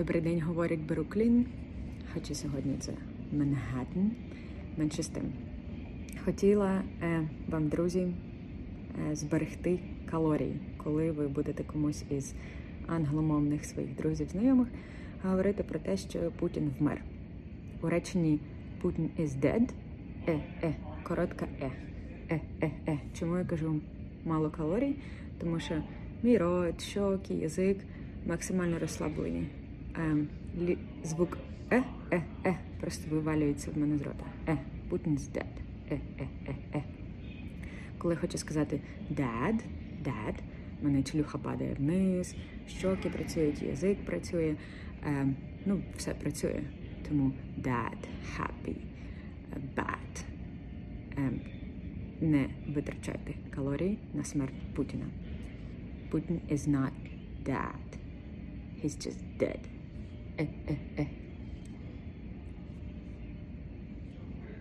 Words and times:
Добрий 0.00 0.20
день, 0.20 0.40
говорить 0.40 0.86
Бруклін. 0.86 1.46
Хоча 2.14 2.34
сьогодні 2.34 2.76
це 2.78 2.92
Манхеттен. 3.32 4.10
Менше 4.76 5.02
з 5.02 5.08
тим. 5.08 5.22
Хотіла 6.24 6.82
е, 7.02 7.28
вам, 7.48 7.68
друзі, 7.68 8.06
е, 9.10 9.16
зберегти 9.16 9.78
калорії, 10.10 10.60
коли 10.76 11.10
ви 11.10 11.28
будете 11.28 11.64
комусь 11.64 12.04
із 12.10 12.34
англомовних 12.86 13.64
своїх 13.64 13.96
друзів, 13.96 14.28
знайомих 14.28 14.68
говорити 15.22 15.62
про 15.62 15.78
те, 15.78 15.96
що 15.96 16.18
Путін 16.38 16.70
вмер. 16.78 17.02
У 17.82 17.88
реченні 17.88 18.40
Putin 18.82 19.08
is 19.18 19.40
dead. 19.40 19.70
Е, 20.28 20.40
е, 20.62 20.74
коротка 21.02 21.46
е. 21.60 21.70
Е, 22.30 22.40
е, 22.62 22.70
е. 22.88 22.98
Чому 23.18 23.38
я 23.38 23.44
кажу 23.44 23.80
мало 24.24 24.50
калорій? 24.50 24.94
Тому 25.40 25.60
що 25.60 25.74
мій 26.22 26.38
рот, 26.38 26.82
щоки, 26.82 27.34
язик 27.34 27.78
максимально 28.26 28.78
розслаблені. 28.78 29.46
Ем, 30.00 30.28
лі, 30.60 30.78
звук 31.04 31.38
е, 31.70 31.82
е, 32.10 32.22
е 32.46 32.56
просто 32.80 33.14
вивалюється 33.14 33.70
в 33.70 33.78
мене 33.78 33.98
з 33.98 34.02
рота. 34.02 34.24
Е, 34.48 34.58
Putin's 34.90 35.18
dead. 35.18 35.44
Е, 35.90 35.98
е, 36.18 36.28
е, 36.46 36.54
е. 36.74 36.82
Коли 37.98 38.16
хочу 38.16 38.38
сказати 38.38 38.80
dad, 39.14 39.60
dad, 40.04 40.34
в 40.80 40.84
мене 40.84 41.02
челюха 41.02 41.38
падає 41.38 41.74
вниз, 41.74 42.34
щоки 42.68 43.08
працюють, 43.08 43.62
язик 43.62 43.98
працює, 43.98 44.54
ем, 45.06 45.36
ну, 45.66 45.80
все 45.96 46.14
працює. 46.14 46.62
Тому 47.08 47.32
dad, 47.60 47.98
happy, 48.38 48.76
bad. 49.76 50.24
Ем, 51.16 51.40
не 52.20 52.48
витрачайте 52.68 53.34
калорії 53.50 53.98
на 54.14 54.24
смерть 54.24 54.54
Путіна. 54.74 55.06
Putin 56.10 56.38
is 56.52 56.68
not 56.68 56.92
dead. 57.44 57.98
He's 58.82 58.96
just 59.06 59.20
dead. 59.38 59.79
Eh, 60.40 60.48
eh, 60.66 60.80
eh. 60.96 61.19